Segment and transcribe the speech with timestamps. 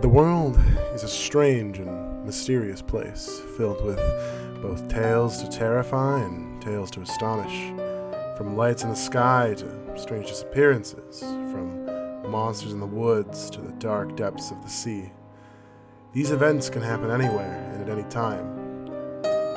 [0.00, 0.58] The world
[0.94, 3.98] is a strange and mysterious place, filled with
[4.62, 7.68] both tales to terrify and tales to astonish.
[8.38, 11.84] From lights in the sky to strange disappearances, from
[12.30, 15.12] monsters in the woods to the dark depths of the sea.
[16.14, 18.86] These events can happen anywhere and at any time.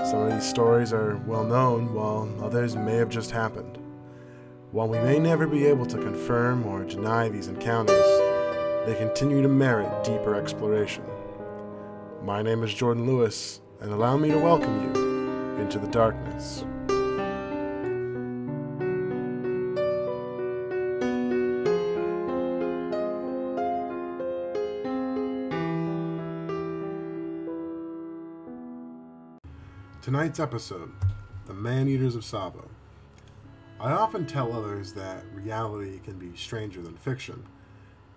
[0.05, 3.79] Some of these stories are well known, while others may have just happened.
[4.71, 8.22] While we may never be able to confirm or deny these encounters,
[8.85, 11.05] they continue to merit deeper exploration.
[12.21, 16.65] My name is Jordan Lewis, and allow me to welcome you into the darkness.
[30.01, 30.91] Tonight's episode
[31.45, 32.67] The Man Eaters of Tsavo.
[33.79, 37.45] I often tell others that reality can be stranger than fiction.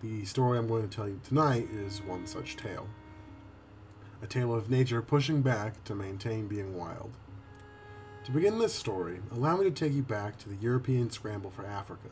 [0.03, 2.87] The story I'm going to tell you tonight is one such tale.
[4.23, 7.13] A tale of nature pushing back to maintain being wild.
[8.25, 11.65] To begin this story, allow me to take you back to the European scramble for
[11.65, 12.11] Africa.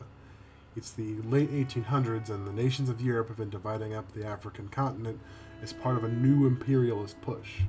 [0.75, 4.67] It's the late 1800s, and the nations of Europe have been dividing up the African
[4.69, 5.19] continent
[5.61, 7.61] as part of a new imperialist push.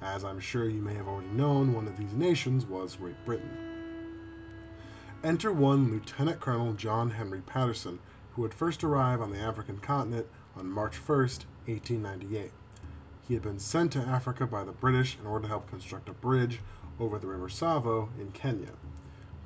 [0.00, 3.50] As I'm sure you may have already known, one of these nations was Great Britain.
[5.22, 7.98] Enter one Lieutenant Colonel John Henry Patterson,
[8.34, 12.50] who had first arrived on the African continent on March 1st, 1898.
[13.26, 16.12] He had been sent to Africa by the British in order to help construct a
[16.12, 16.60] bridge
[16.98, 18.72] over the River Tsavo in Kenya.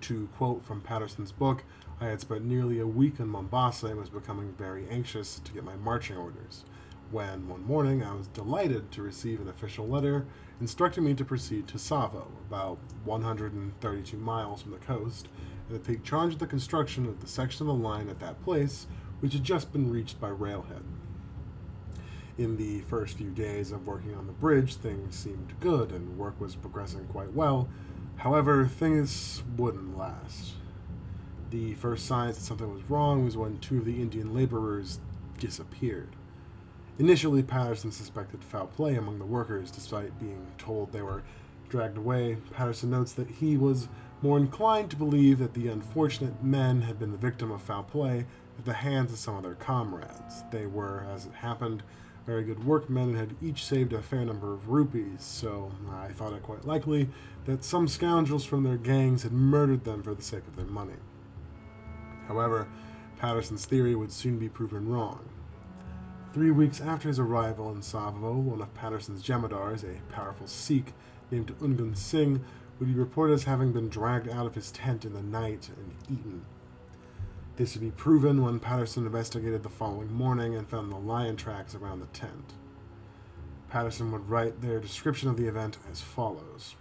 [0.02, 1.64] To quote from Patterson's book,
[2.00, 5.64] I had spent nearly a week in Mombasa and was becoming very anxious to get
[5.64, 6.64] my marching orders.
[7.10, 10.26] When one morning I was delighted to receive an official letter
[10.60, 15.28] instructing me to proceed to Tsavo, about 132 miles from the coast,
[15.68, 18.86] and take charge of the construction of the section of the line at that place,
[19.20, 20.82] which had just been reached by railhead.
[22.38, 26.38] In the first few days of working on the bridge, things seemed good and work
[26.38, 27.68] was progressing quite well.
[28.16, 30.52] However, things wouldn't last.
[31.50, 34.98] The first signs that something was wrong was when two of the Indian laborers
[35.38, 36.10] disappeared.
[36.98, 41.22] Initially, Patterson suspected foul play among the workers, despite being told they were
[41.68, 42.38] dragged away.
[42.52, 43.88] Patterson notes that he was
[44.22, 48.26] more inclined to believe that the unfortunate men had been the victim of foul play
[48.58, 50.42] at the hands of some of their comrades.
[50.50, 51.82] They were, as it happened,
[52.26, 56.32] very good workmen and had each saved a fair number of rupees, so I thought
[56.32, 57.08] it quite likely
[57.44, 60.96] that some scoundrels from their gangs had murdered them for the sake of their money.
[62.26, 62.66] However,
[63.18, 65.28] Patterson's theory would soon be proven wrong.
[66.34, 70.92] Three weeks after his arrival in Tsavo, one of Patterson's jemadars, a powerful Sikh
[71.30, 72.44] named Ungan Singh,
[72.78, 75.94] would be reported as having been dragged out of his tent in the night and
[76.10, 76.44] eaten.
[77.56, 81.74] This would be proven when Patterson investigated the following morning and found the lion tracks
[81.74, 82.52] around the tent.
[83.70, 86.76] Patterson would write their description of the event as follows.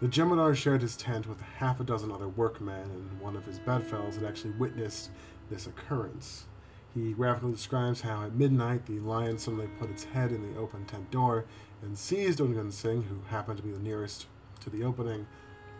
[0.00, 3.58] The Jemadar shared his tent with half a dozen other workmen, and one of his
[3.58, 5.10] bedfellows had actually witnessed
[5.48, 6.44] this occurrence.
[6.92, 10.84] He graphically describes how at midnight the lion suddenly put its head in the open
[10.84, 11.46] tent door
[11.82, 14.26] and seized Ungan Singh, who happened to be the nearest
[14.64, 15.26] to the opening,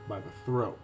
[0.09, 0.79] by the throat.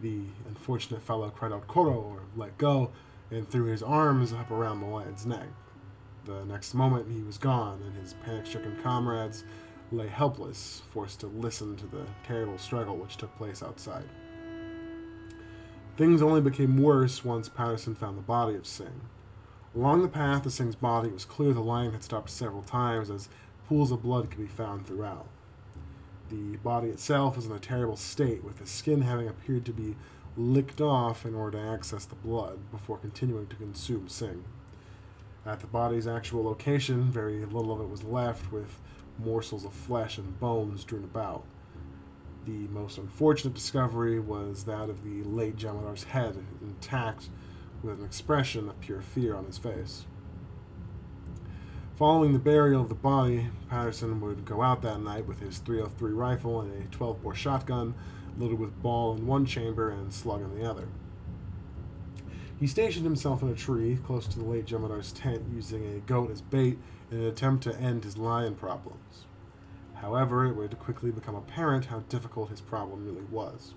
[0.00, 2.90] The unfortunate fellow cried out Koro, or let go,
[3.30, 5.48] and threw his arms up around the lion's neck.
[6.24, 9.44] The next moment he was gone, and his panic stricken comrades
[9.92, 14.04] lay helpless, forced to listen to the terrible struggle which took place outside.
[15.96, 19.02] Things only became worse once Patterson found the body of Singh.
[19.76, 23.10] Along the path to Singh's body, it was clear the lion had stopped several times
[23.10, 23.28] as
[23.68, 25.26] pools of blood could be found throughout.
[26.30, 29.96] The body itself was in a terrible state, with the skin having appeared to be
[30.36, 34.44] licked off in order to access the blood before continuing to consume Singh.
[35.46, 38.80] At the body's actual location, very little of it was left, with
[39.18, 41.44] morsels of flesh and bones strewn about.
[42.46, 47.28] The most unfortunate discovery was that of the late Jamadar's head, intact
[47.82, 50.04] with an expression of pure fear on his face.
[51.96, 56.10] Following the burial of the body, Patterson would go out that night with his 303
[56.10, 57.94] rifle and a 12 bore shotgun
[58.36, 60.88] loaded with ball in one chamber and slug in the other.
[62.58, 66.32] He stationed himself in a tree close to the late Jamadar's tent using a goat
[66.32, 66.78] as bait
[67.12, 69.26] in an attempt to end his lion problems.
[69.94, 73.74] However, it would quickly become apparent how difficult his problem really was.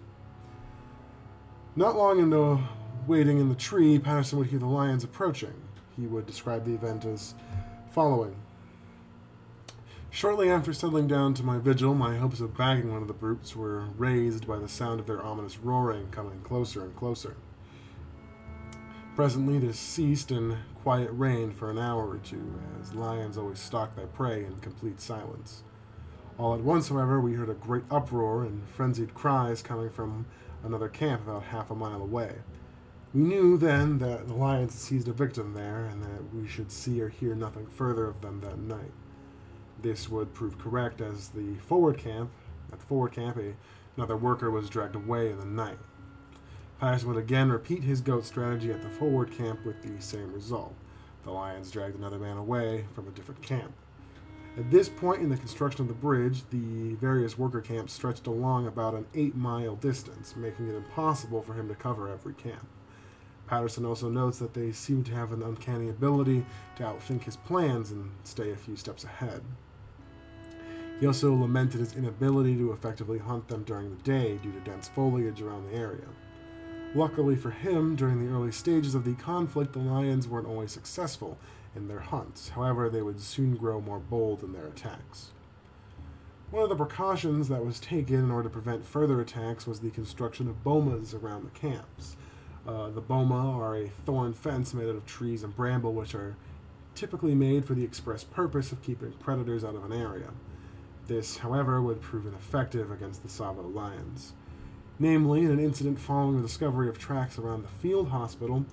[1.75, 2.64] Not long into
[3.06, 5.54] waiting in the tree, Patterson would hear the lions approaching.
[5.96, 7.36] He would describe the event as
[7.98, 8.36] following.
[10.12, 13.56] Shortly after settling down to my vigil, my hopes of bagging one of the brutes
[13.56, 17.36] were raised by the sound of their ominous roaring coming closer and closer.
[19.16, 23.96] Presently, this ceased and quiet reigned for an hour or two, as lions always stalk
[23.96, 25.64] their prey in complete silence.
[26.38, 30.28] All at once, however, we heard a great uproar and frenzied cries coming from
[30.64, 32.36] another camp about half a mile away.
[33.18, 36.72] We knew then that the lions had seized a victim there, and that we should
[36.72, 38.92] see or hear nothing further of them that night.
[39.81, 42.30] This would prove correct, as the forward camp,
[42.72, 43.56] at the forward camp, a,
[43.96, 45.80] another worker was dragged away in the night.
[46.80, 50.75] Patterson would again repeat his goat strategy at the forward camp with the same result.
[51.24, 53.74] The lions dragged another man away from a different camp.
[54.60, 58.68] At this point in the construction of the bridge, the various worker camps stretched along
[58.68, 62.68] about an eight mile distance, making it impossible for him to cover every camp.
[63.48, 66.46] Patterson also notes that they seem to have an uncanny ability
[66.76, 69.42] to outthink his plans and stay a few steps ahead.
[71.00, 74.90] He also lamented his inability to effectively hunt them during the day due to dense
[74.90, 76.08] foliage around the area.
[76.96, 81.38] Luckily for him, during the early stages of the conflict, the lions weren't always successful
[81.76, 82.50] in their hunts.
[82.50, 85.32] However, they would soon grow more bold in their attacks.
[86.50, 89.92] One of the precautions that was taken in order to prevent further attacks was the
[89.92, 92.16] construction of bomas around the camps.
[92.68, 96.36] Uh, the boma are a thorn fence made out of trees and bramble, which are
[96.96, 100.31] typically made for the express purpose of keeping predators out of an area.
[101.08, 104.34] This, however, would prove ineffective against the Tsavo lions.
[105.00, 108.66] Namely, in an incident following the discovery of tracks around the field hospital,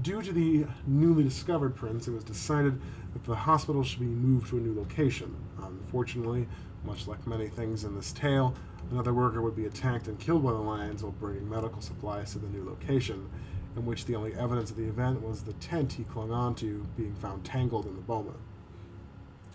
[0.00, 2.80] due to the newly discovered prints, it was decided
[3.12, 5.34] that the hospital should be moved to a new location.
[5.62, 6.46] Unfortunately,
[6.84, 8.54] much like many things in this tale,
[8.90, 12.38] another worker would be attacked and killed by the lions while bringing medical supplies to
[12.38, 13.28] the new location,
[13.76, 17.14] in which the only evidence of the event was the tent he clung onto being
[17.14, 18.34] found tangled in the boma.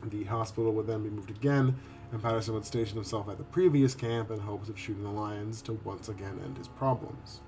[0.04, 1.76] The hospital would then be moved again,
[2.12, 5.62] and Patterson would station himself at the previous camp in hopes of shooting the lions
[5.64, 7.42] to once again end his problems.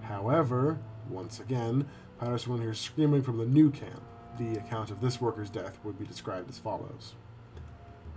[0.00, 0.78] However,
[1.08, 1.86] once again,
[2.18, 4.02] Patterson would hear screaming from the new camp.
[4.38, 7.14] The account of this worker's death would be described as follows.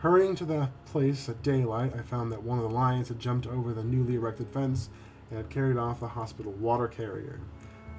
[0.01, 3.47] Hurrying to the place at daylight, I found that one of the lions had jumped
[3.47, 4.89] over the newly erected fence
[5.31, 7.39] and had carried off the hospital water carrier,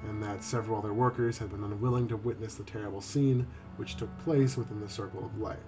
[0.07, 4.17] and that several other workers had been unwilling to witness the terrible scene which took
[4.19, 5.59] place within the circle of light.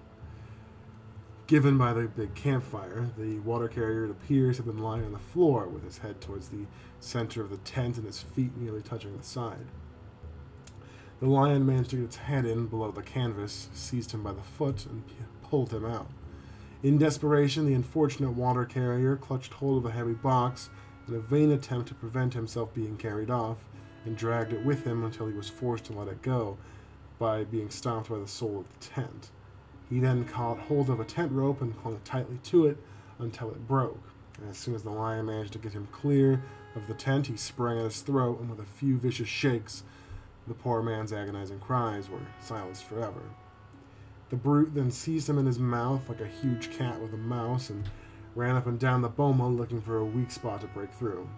[1.48, 5.18] Given by the big campfire, the water carrier, it appears, had been lying on the
[5.18, 6.64] floor with his head towards the
[6.98, 9.66] center of the tent and his feet nearly touching the side.
[11.20, 14.40] The lion managed to get its head in below the canvas, seized him by the
[14.40, 15.04] foot, and
[15.42, 16.08] pulled him out.
[16.82, 20.68] In desperation, the unfortunate water carrier clutched hold of a heavy box
[21.06, 23.58] in a vain attempt to prevent himself being carried off,
[24.04, 26.58] and dragged it with him until he was forced to let it go
[27.20, 29.30] by being stopped by the sole of the tent.
[29.88, 32.78] He then caught hold of a tent rope and clung tightly to it
[33.20, 34.02] until it broke.
[34.40, 36.42] And as soon as the lion managed to get him clear
[36.74, 39.84] of the tent, he sprang at his throat, and with a few vicious shakes,
[40.48, 43.22] the poor man's agonizing cries were silenced forever.
[44.32, 47.68] The brute then seized him in his mouth like a huge cat with a mouse
[47.68, 47.84] and
[48.34, 51.28] ran up and down the boma looking for a weak spot to break through.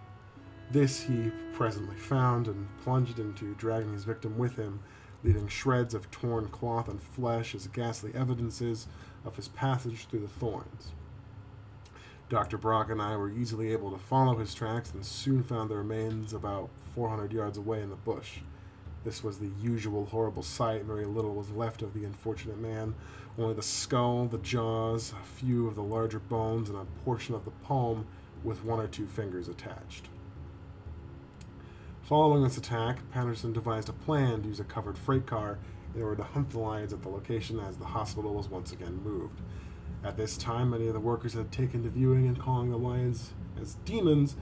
[0.71, 4.79] This he presently found and plunged into, dragging his victim with him,
[5.25, 8.87] leaving shreds of torn cloth and flesh as ghastly evidences
[9.25, 10.93] of his passage through the thorns.
[12.29, 12.57] Dr.
[12.57, 16.31] Brock and I were easily able to follow his tracks and soon found the remains
[16.31, 18.39] about 400 yards away in the bush.
[19.05, 20.83] This was the usual horrible sight.
[20.83, 22.95] Very little was left of the unfortunate man.
[23.37, 27.45] Only the skull, the jaws, a few of the larger bones, and a portion of
[27.45, 28.07] the palm
[28.43, 30.09] with one or two fingers attached.
[32.01, 35.59] Following this attack, Patterson devised a plan to use a covered freight car
[35.95, 39.01] in order to hunt the lions at the location as the hospital was once again
[39.03, 39.41] moved.
[40.03, 43.33] At this time, many of the workers had taken to viewing and calling the lions
[43.59, 44.35] as demons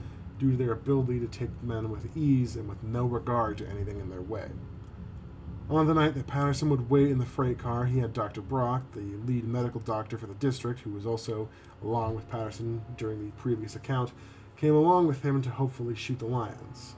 [0.44, 3.98] due to their ability to take men with ease and with no regard to anything
[3.98, 4.48] in their way.
[5.70, 8.42] On the night that Patterson would wait in the freight car, he had Dr.
[8.42, 11.48] Brock, the lead medical doctor for the district, who was also
[11.82, 14.12] along with Patterson during the previous account,
[14.58, 16.96] came along with him to hopefully shoot the lions.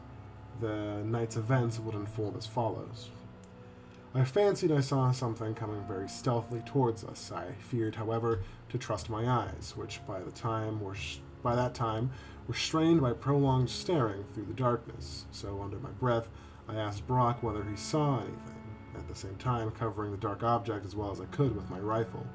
[0.61, 3.11] The night's events would unfold as follows.
[4.13, 7.31] I fancied I saw something coming very stealthily towards us.
[7.31, 11.75] I feared, however, to trust my eyes, which by the time were sh- by that
[11.75, 12.11] time
[12.47, 15.27] were strained by prolonged staring through the darkness.
[15.31, 16.29] So, under my breath,
[16.69, 18.63] I asked Brock whether he saw anything,
[18.97, 21.79] at the same time covering the dark object as well as I could with my
[21.79, 22.27] rifle.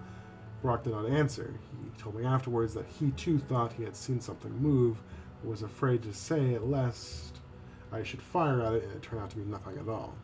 [0.61, 1.55] Brock did not answer.
[1.83, 5.01] He told me afterwards that he too thought he had seen something move,
[5.41, 7.39] but was afraid to say it lest
[7.91, 10.15] I should fire at it, and it turned out to be nothing at all.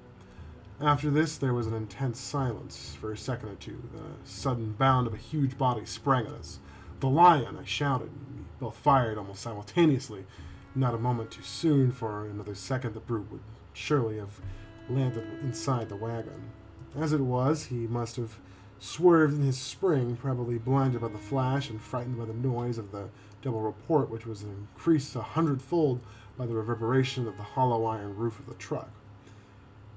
[0.80, 3.82] After this, there was an intense silence for a second or two.
[3.94, 6.60] The sudden bound of a huge body sprang at us.
[7.00, 7.58] The lion!
[7.62, 8.10] I shouted.
[8.12, 10.26] We both fired almost simultaneously.
[10.74, 13.42] Not a moment too soon, for another second the brute would
[13.74, 14.42] surely have
[14.90, 16.50] landed inside the wagon.
[16.96, 18.40] As it was, he must have
[18.80, 22.92] swerved in his spring, probably blinded by the flash and frightened by the noise of
[22.92, 23.10] the
[23.42, 26.00] double report, which was increased a hundredfold
[26.38, 28.90] by the reverberation of the hollow iron roof of the truck.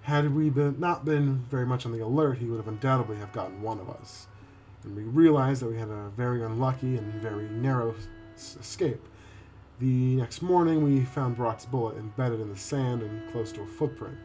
[0.03, 3.33] Had we been, not been very much on the alert, he would have undoubtedly have
[3.33, 4.27] gotten one of us.
[4.85, 7.95] And we realized that we had a very unlucky and very narrow
[8.35, 9.07] s- escape.
[9.79, 13.67] The next morning, we found Brock's bullet embedded in the sand and close to a
[13.67, 14.19] footprint.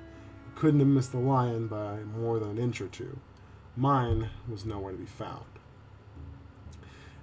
[0.47, 3.19] It couldn't have missed the lion by more than an inch or two.
[3.77, 5.45] Mine was nowhere to be found.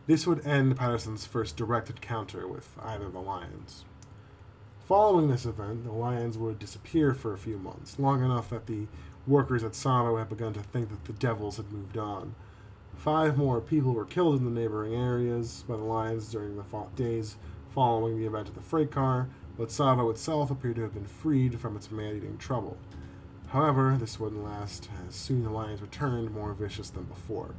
[0.06, 3.84] This would end Patterson's first direct encounter with either of the lions.
[4.86, 8.88] Following this event, the lions would disappear for a few months, long enough that the
[9.26, 12.34] workers at Tsavo had begun to think that the devils had moved on.
[13.02, 17.34] Five more people were killed in the neighboring areas by the lions during the days
[17.74, 19.28] following the event of the freight car,
[19.58, 22.76] but Tsavo itself appeared to have been freed from its man eating trouble.
[23.48, 27.56] However, this wouldn't last, as soon the lions returned more vicious than before.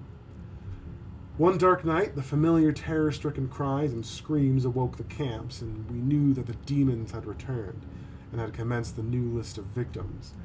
[1.37, 5.97] One dark night, the familiar terror stricken cries and screams awoke the camps, and we
[5.97, 7.85] knew that the demons had returned
[8.31, 10.35] and had commenced the new list of victims.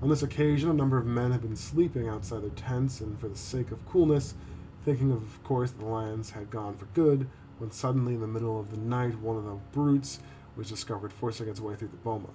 [0.00, 3.28] On this occasion, a number of men had been sleeping outside their tents, and for
[3.28, 4.34] the sake of coolness,
[4.84, 7.28] thinking of course that the lions had gone for good,
[7.58, 10.20] when suddenly in the middle of the night one of the brutes
[10.54, 12.28] was discovered forcing its way through the boma.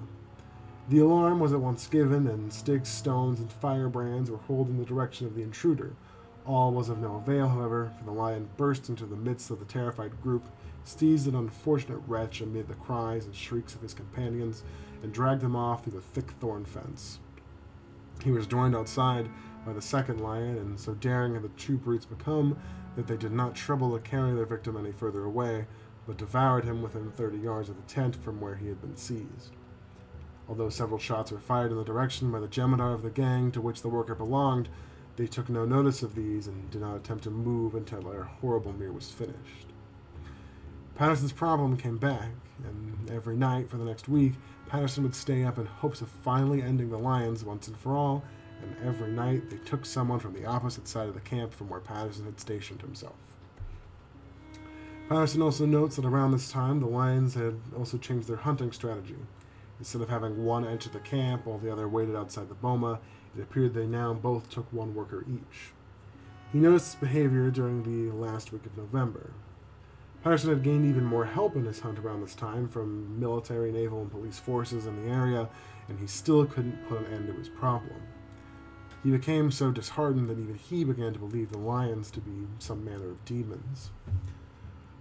[0.90, 4.84] The alarm was at once given, and sticks, stones, and firebrands were hurled in the
[4.84, 5.96] direction of the intruder.
[6.46, 9.66] All was of no avail, however, for the lion burst into the midst of the
[9.66, 10.44] terrified group,
[10.84, 14.64] seized an unfortunate wretch amid the cries and shrieks of his companions,
[15.02, 17.20] and dragged him off through the thick thorn fence.
[18.22, 19.30] He was joined outside
[19.66, 22.58] by the second lion, and so daring had the two brutes become
[22.96, 25.68] that they did not trouble to carry their victim any further away,
[26.06, 29.56] but devoured him within thirty yards of the tent from where he had been seized.
[30.48, 33.62] Although several shots were fired in the direction by the Jemadar of the gang to
[33.62, 34.68] which the worker belonged,
[35.16, 38.74] they took no notice of these and did not attempt to move until their horrible
[38.74, 39.68] meal was finished.
[40.96, 42.30] Patterson's problem came back,
[42.66, 44.34] and every night for the next week,
[44.74, 48.24] Patterson would stay up in hopes of finally ending the lions once and for all,
[48.60, 51.80] and every night they took someone from the opposite side of the camp from where
[51.80, 53.14] Patterson had stationed himself.
[55.08, 59.18] Patterson also notes that around this time, the lions had also changed their hunting strategy.
[59.78, 63.00] Instead of having one enter the camp while the other waited outside the boma,
[63.38, 65.70] it appeared they now both took one worker each.
[66.52, 69.34] He noticed this behavior during the last week of November.
[70.24, 74.02] Patterson had gained even more help in his hunt around this time from military, naval,
[74.02, 75.50] and police forces in the area,
[75.90, 78.02] and he still couldn't put an end to his problem.
[79.04, 82.86] He became so disheartened that even he began to believe the lions to be some
[82.86, 83.92] manner of demons.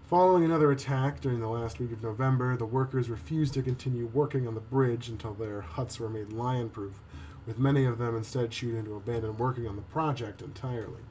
[0.09, 4.49] Following another attack during the last week of November, the workers refused to continue working
[4.49, 7.01] on the bridge until their huts were made lion proof,
[7.47, 11.03] with many of them instead choosing to abandon working on the project entirely.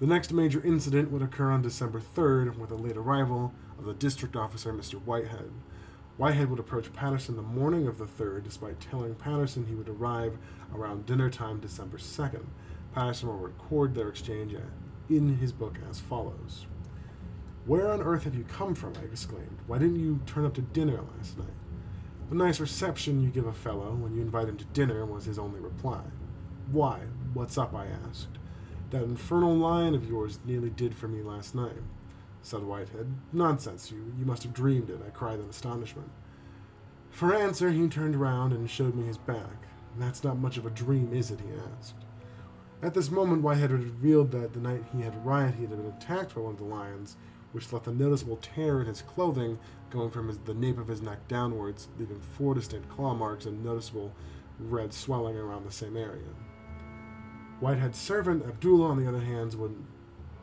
[0.00, 3.94] The next major incident would occur on December 3rd with the late arrival of the
[3.94, 4.94] district officer, Mr.
[4.94, 5.50] Whitehead.
[6.16, 10.38] Whitehead would approach Patterson the morning of the 3rd, despite telling Patterson he would arrive
[10.72, 12.44] around dinner time December 2nd.
[12.94, 14.54] Patterson will record their exchange
[15.08, 16.66] in his book as follows.
[17.66, 18.94] Where on earth have you come from?
[18.96, 19.58] I exclaimed.
[19.66, 21.48] Why didn't you turn up to dinner last night?
[22.30, 25.40] A nice reception you give a fellow when you invite him to dinner, was his
[25.40, 26.02] only reply.
[26.70, 27.00] Why?
[27.34, 27.74] What's up?
[27.74, 28.37] I asked.
[28.90, 31.82] That infernal lion of yours nearly did for me last night,
[32.42, 33.12] said Whitehead.
[33.32, 36.10] Nonsense, you, you must have dreamed it, I cried in astonishment.
[37.10, 39.66] For answer, he turned round and showed me his back.
[39.98, 41.40] That's not much of a dream, is it?
[41.40, 41.96] he asked.
[42.80, 46.34] At this moment, Whitehead revealed that the night he had arrived, he had been attacked
[46.34, 47.16] by one of the lions,
[47.52, 49.58] which left a noticeable tear in his clothing,
[49.90, 53.64] going from his, the nape of his neck downwards, leaving four distinct claw marks and
[53.64, 54.14] noticeable
[54.60, 56.28] red swelling around the same area.
[57.60, 59.84] Whitehead's servant, Abdullah, on the other hand, wouldn't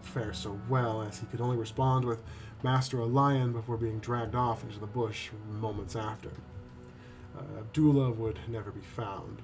[0.01, 2.19] fare so well, as he could only respond with
[2.63, 6.31] Master a lion before being dragged off into the bush moments after.
[7.37, 9.41] Uh, Abdullah would never be found.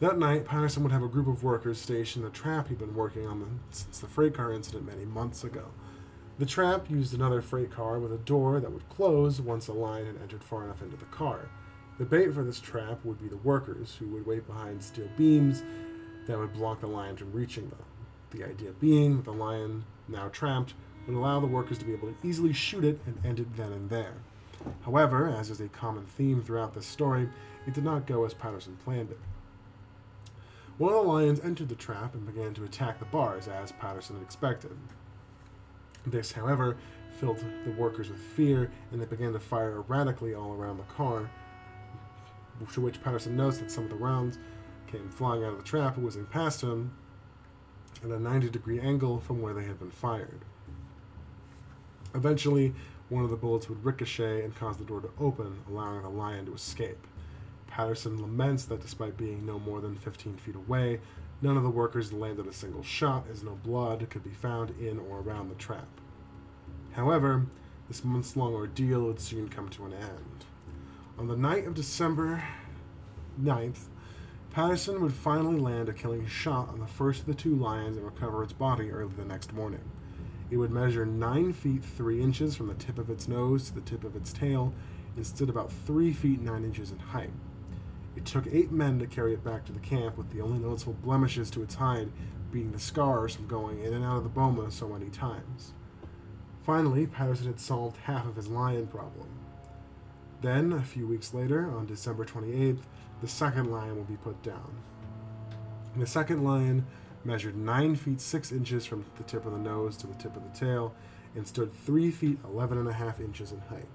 [0.00, 3.26] That night, Patterson would have a group of workers station the trap he'd been working
[3.26, 5.70] on since the freight car incident many months ago.
[6.38, 10.06] The trap used another freight car with a door that would close once a lion
[10.06, 11.48] had entered far enough into the car.
[11.98, 15.62] The bait for this trap would be the workers, who would wait behind steel beams
[16.26, 17.84] that would block the lion from reaching them.
[18.30, 20.74] The idea being that the lion, now trapped,
[21.06, 23.72] would allow the workers to be able to easily shoot it and end it then
[23.72, 24.14] and there.
[24.84, 27.28] However, as is a common theme throughout this story,
[27.66, 29.18] it did not go as Patterson planned it.
[30.78, 34.16] One of the lions entered the trap and began to attack the bars, as Patterson
[34.16, 34.76] had expected.
[36.06, 36.76] This, however,
[37.18, 41.30] filled the workers with fear, and they began to fire erratically all around the car.
[42.72, 44.38] To which Patterson notes that some of the rounds
[44.86, 46.92] came flying out of the trap, whizzing past him
[48.04, 50.40] at a 90 degree angle from where they had been fired.
[52.14, 52.74] Eventually,
[53.08, 56.46] one of the bullets would ricochet and cause the door to open, allowing the lion
[56.46, 57.06] to escape.
[57.66, 61.00] Patterson laments that despite being no more than 15 feet away,
[61.42, 64.98] none of the workers landed a single shot, as no blood could be found in
[64.98, 65.88] or around the trap.
[66.92, 67.46] However,
[67.88, 70.46] this months long ordeal would soon come to an end.
[71.18, 72.42] On the night of December
[73.40, 73.88] 9th,
[74.56, 78.06] Patterson would finally land a killing shot on the first of the two lions and
[78.06, 79.82] recover its body early the next morning.
[80.50, 83.82] It would measure 9 feet 3 inches from the tip of its nose to the
[83.82, 84.72] tip of its tail
[85.14, 87.34] and stood about 3 feet 9 inches in height.
[88.16, 90.96] It took eight men to carry it back to the camp, with the only noticeable
[91.04, 92.10] blemishes to its hide
[92.50, 95.74] being the scars from going in and out of the boma so many times.
[96.64, 99.28] Finally, Patterson had solved half of his lion problem.
[100.40, 102.84] Then, a few weeks later, on December 28th,
[103.20, 104.76] the second lion will be put down.
[105.96, 106.86] The second lion
[107.24, 110.42] measured 9 feet 6 inches from the tip of the nose to the tip of
[110.42, 110.94] the tail
[111.34, 113.88] and stood 3 feet 11 and a half inches in height.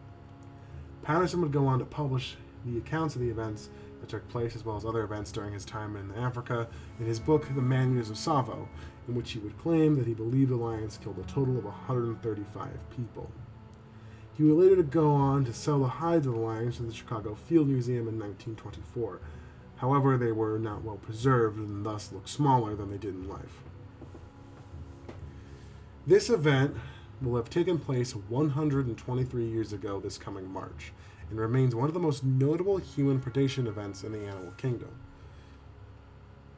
[1.03, 2.35] Patterson would go on to publish
[2.65, 5.65] the accounts of the events that took place as well as other events during his
[5.65, 6.67] time in Africa
[6.99, 8.67] in his book The Man Eaters of Tsavo,
[9.07, 12.69] in which he would claim that he believed the lions killed a total of 135
[12.95, 13.31] people.
[14.37, 17.35] He would later go on to sell the hides of the lions to the Chicago
[17.35, 19.19] Field Museum in 1924.
[19.77, 23.61] However, they were not well preserved and thus looked smaller than they did in life.
[26.07, 26.75] This event
[27.21, 30.91] will have taken place 123 years ago this coming March
[31.29, 34.89] and remains one of the most notable human predation events in the animal kingdom.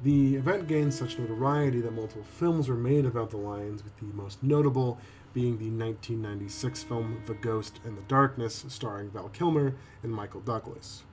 [0.01, 4.13] The event gained such notoriety that multiple films were made about the lions, with the
[4.13, 5.00] most notable
[5.34, 11.04] being the 1996 film The Ghost and the Darkness, starring Val Kilmer and Michael Douglas.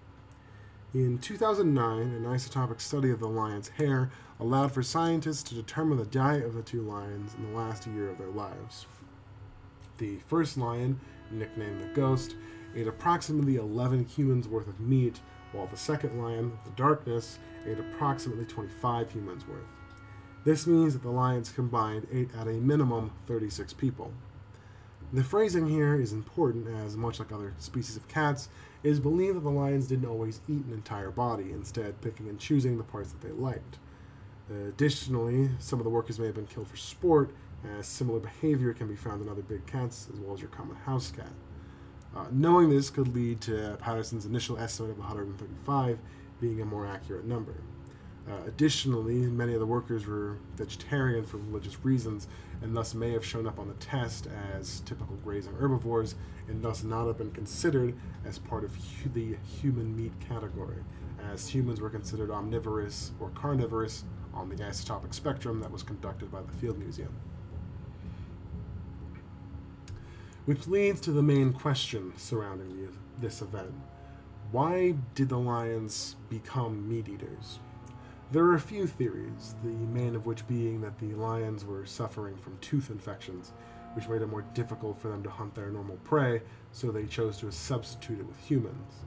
[0.92, 6.04] In 2009, an isotopic study of the lion's hair allowed for scientists to determine the
[6.04, 8.86] diet of the two lions in the last year of their lives.
[9.98, 12.34] The first lion, nicknamed the Ghost,
[12.74, 15.20] ate approximately 11 humans worth of meat,
[15.52, 19.79] while the second lion, the Darkness, ate approximately 25 humans worth.
[20.44, 24.12] This means that the lions combined ate at a minimum 36 people.
[25.12, 28.48] The phrasing here is important as, much like other species of cats,
[28.82, 32.38] it is believed that the lions didn't always eat an entire body, instead picking and
[32.38, 33.78] choosing the parts that they liked.
[34.48, 37.34] Additionally, some of the workers may have been killed for sport,
[37.78, 40.76] as similar behavior can be found in other big cats as well as your common
[40.76, 41.32] house cat.
[42.16, 45.98] Uh, knowing this could lead to Patterson's initial estimate of 135
[46.40, 47.54] being a more accurate number.
[48.28, 52.28] Uh, additionally, many of the workers were vegetarian for religious reasons
[52.62, 56.14] and thus may have shown up on the test as typical grazing herbivores
[56.48, 60.84] and thus not have been considered as part of hu- the human meat category,
[61.32, 64.04] as humans were considered omnivorous or carnivorous
[64.34, 67.14] on the isotopic spectrum that was conducted by the Field Museum.
[70.44, 72.88] Which leads to the main question surrounding the,
[73.20, 73.72] this event.
[74.50, 77.60] Why did the lions become meat eaters?
[78.32, 82.36] There are a few theories, the main of which being that the lions were suffering
[82.36, 83.52] from tooth infections,
[83.94, 87.38] which made it more difficult for them to hunt their normal prey, so they chose
[87.38, 89.00] to substitute it with humans.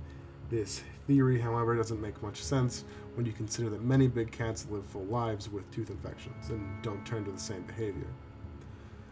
[0.49, 2.83] This theory, however, doesn't make much sense
[3.15, 7.05] when you consider that many big cats live full lives with tooth infections and don't
[7.05, 8.09] turn to the same behavior.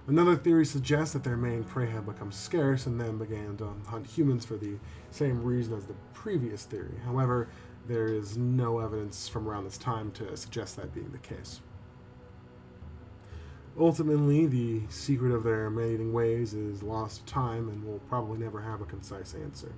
[0.07, 4.05] Another theory suggests that their main prey had become scarce and then began to hunt
[4.07, 4.77] humans for the
[5.09, 6.97] same reason as the previous theory.
[7.05, 7.47] However,
[7.87, 11.61] there is no evidence from around this time to suggest that being the case.
[13.79, 18.61] Ultimately, the secret of their man-eating ways is lost to time and will probably never
[18.61, 19.71] have a concise answer.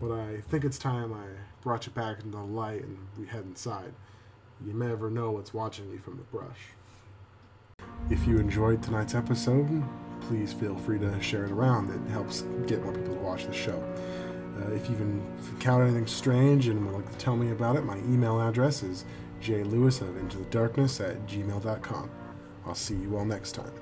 [0.00, 1.26] But I think it's time I
[1.62, 3.92] brought you back into the light and we head inside.
[4.64, 6.60] You never know what's watching you from the brush.
[8.08, 9.82] If you enjoyed tonight's episode,
[10.20, 11.90] please feel free to share it around.
[11.90, 13.82] It helps get more people to watch the show.
[14.58, 17.98] Uh, if you've encountered anything strange and would like to tell me about it, my
[17.98, 19.04] email address is
[19.42, 22.10] jlewis of into the darkness at gmail.com.
[22.64, 23.72] I'll see you all next time.